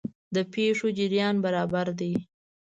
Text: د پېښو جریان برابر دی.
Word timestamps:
د 0.35 0.37
پېښو 0.53 0.87
جریان 0.97 1.35
برابر 1.45 1.87
دی. 1.99 2.13